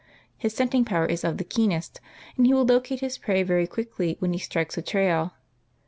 His 0.35 0.55
scenting 0.55 0.83
power 0.83 1.05
is 1.05 1.23
of 1.23 1.37
the 1.37 1.43
keenest 1.43 2.01
and 2.35 2.47
he 2.47 2.55
will 2.55 2.65
locate 2.65 3.01
his 3.01 3.19
prey 3.19 3.43
very 3.43 3.67
quickly 3.67 4.15
when 4.17 4.33
he 4.33 4.39
strikes 4.39 4.75
a 4.75 4.81
trail. 4.81 5.33